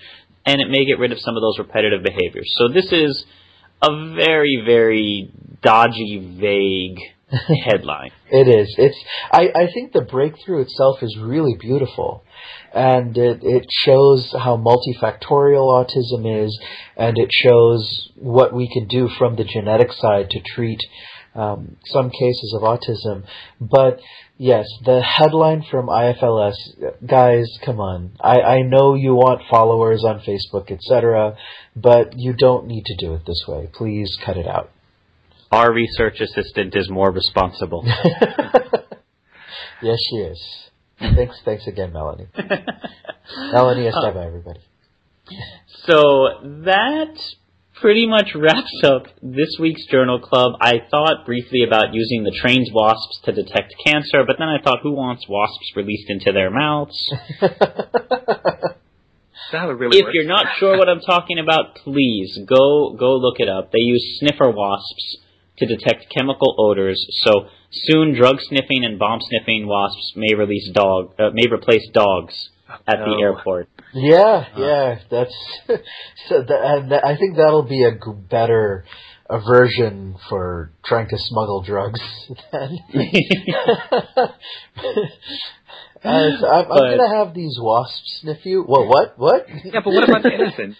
[0.46, 2.52] and it may get rid of some of those repetitive behaviors.
[2.56, 3.24] So this is
[3.82, 5.32] a very, very
[5.62, 6.98] dodgy, vague
[7.64, 8.10] headline.
[8.30, 8.74] It is.
[8.78, 8.98] It's.
[9.32, 12.24] I, I think the breakthrough itself is really beautiful,
[12.74, 16.58] and it it shows how multifactorial autism is,
[16.96, 20.80] and it shows what we can do from the genetic side to treat
[21.34, 23.24] um, some cases of autism.
[23.60, 24.00] But
[24.40, 26.54] yes, the headline from IFLS,
[27.06, 28.12] guys, come on.
[28.20, 31.36] I I know you want followers on Facebook, etc.,
[31.76, 33.68] but you don't need to do it this way.
[33.72, 34.70] Please cut it out
[35.52, 37.84] our research assistant is more responsible.
[39.82, 40.70] yes, she is.
[40.98, 42.28] Thanks, thanks again, Melanie.
[43.52, 44.60] Melanie Esteva, everybody.
[45.86, 46.28] So
[46.64, 47.18] that
[47.80, 50.52] pretty much wraps up this week's Journal Club.
[50.60, 54.80] I thought briefly about using the trained wasps to detect cancer, but then I thought,
[54.82, 57.12] who wants wasps released into their mouths?
[59.52, 60.14] That would really if work.
[60.14, 63.72] you're not sure what I'm talking about, please go go look it up.
[63.72, 65.16] They use sniffer wasps
[65.58, 67.04] to detect chemical odors.
[67.24, 72.50] So soon, drug sniffing and bomb sniffing wasps may release dog uh, may replace dogs
[72.86, 73.06] at No.
[73.06, 73.68] the airport.
[73.92, 75.34] Yeah, yeah, that's
[76.28, 76.42] so.
[76.42, 77.98] That, and that, I think that'll be a g-
[78.30, 78.84] better
[79.28, 82.00] aversion for trying to smuggle drugs.
[82.52, 82.78] than-
[86.02, 88.62] Uh, so I'm, I'm gonna have these wasps sniff you.
[88.62, 88.86] What?
[88.88, 89.18] What?
[89.18, 89.46] What?
[89.62, 90.76] Yeah, but what about the innocent?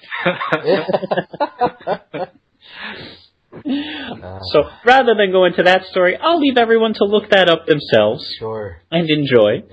[3.52, 8.24] So rather than go into that story, I'll leave everyone to look that up themselves
[8.38, 8.80] Sure.
[8.90, 9.64] and enjoy.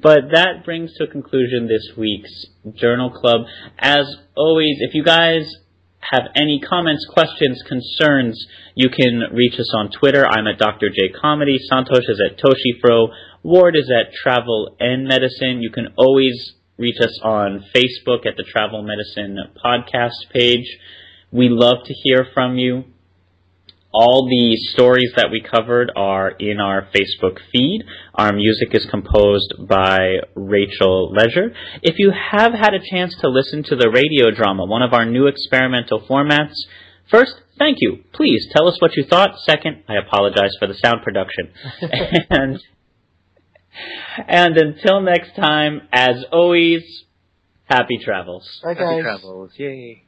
[0.00, 3.42] But that brings to a conclusion this week's Journal Club.
[3.78, 4.06] As
[4.36, 5.50] always, if you guys
[6.00, 10.26] have any comments, questions, concerns, you can reach us on Twitter.
[10.26, 10.88] I'm at Dr.
[10.88, 11.58] J Comedy.
[11.70, 13.08] Santosh is at Toshifro.
[13.42, 15.60] Ward is at Travel and Medicine.
[15.60, 20.66] You can always reach us on Facebook at the Travel Medicine podcast page.
[21.30, 22.84] We love to hear from you.
[23.90, 27.84] All the stories that we covered are in our Facebook feed.
[28.14, 31.54] Our music is composed by Rachel Leisure.
[31.82, 35.06] If you have had a chance to listen to the radio drama, one of our
[35.06, 36.54] new experimental formats,
[37.10, 38.04] first, thank you.
[38.12, 39.38] Please tell us what you thought.
[39.40, 41.50] Second, I apologize for the sound production.
[42.30, 42.60] and
[44.26, 47.04] and until next time, as always,
[47.64, 48.60] happy travels.
[48.62, 49.52] Bye, Happy travels.
[49.56, 50.07] Yay.